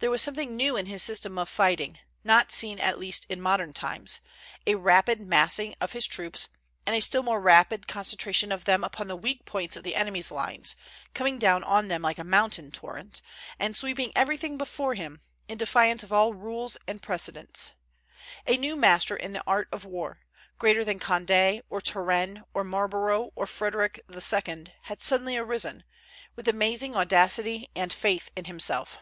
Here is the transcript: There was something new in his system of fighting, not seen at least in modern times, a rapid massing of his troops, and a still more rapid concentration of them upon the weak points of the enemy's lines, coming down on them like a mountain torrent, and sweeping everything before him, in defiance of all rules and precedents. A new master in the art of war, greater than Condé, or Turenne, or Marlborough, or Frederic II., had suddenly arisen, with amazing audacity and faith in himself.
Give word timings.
There 0.00 0.10
was 0.10 0.20
something 0.20 0.54
new 0.54 0.76
in 0.76 0.84
his 0.84 1.02
system 1.02 1.38
of 1.38 1.48
fighting, 1.48 1.98
not 2.22 2.52
seen 2.52 2.78
at 2.78 2.98
least 2.98 3.24
in 3.30 3.40
modern 3.40 3.72
times, 3.72 4.20
a 4.66 4.74
rapid 4.74 5.18
massing 5.18 5.74
of 5.80 5.92
his 5.92 6.06
troops, 6.06 6.50
and 6.84 6.94
a 6.94 7.00
still 7.00 7.22
more 7.22 7.40
rapid 7.40 7.88
concentration 7.88 8.52
of 8.52 8.66
them 8.66 8.84
upon 8.84 9.08
the 9.08 9.16
weak 9.16 9.46
points 9.46 9.78
of 9.78 9.82
the 9.82 9.94
enemy's 9.94 10.30
lines, 10.30 10.76
coming 11.14 11.38
down 11.38 11.64
on 11.64 11.88
them 11.88 12.02
like 12.02 12.18
a 12.18 12.22
mountain 12.22 12.70
torrent, 12.70 13.22
and 13.58 13.78
sweeping 13.78 14.12
everything 14.14 14.58
before 14.58 14.92
him, 14.92 15.22
in 15.48 15.56
defiance 15.56 16.02
of 16.02 16.12
all 16.12 16.34
rules 16.34 16.76
and 16.86 17.00
precedents. 17.00 17.72
A 18.46 18.58
new 18.58 18.76
master 18.76 19.16
in 19.16 19.32
the 19.32 19.42
art 19.46 19.68
of 19.72 19.86
war, 19.86 20.18
greater 20.58 20.84
than 20.84 21.00
Condé, 21.00 21.62
or 21.70 21.80
Turenne, 21.80 22.42
or 22.52 22.62
Marlborough, 22.62 23.30
or 23.34 23.46
Frederic 23.46 24.00
II., 24.14 24.66
had 24.82 25.00
suddenly 25.02 25.38
arisen, 25.38 25.82
with 26.36 26.46
amazing 26.46 26.94
audacity 26.94 27.70
and 27.74 27.90
faith 27.90 28.30
in 28.36 28.44
himself. 28.44 28.98